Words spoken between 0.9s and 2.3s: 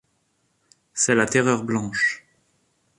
C'est la Terreur blanche.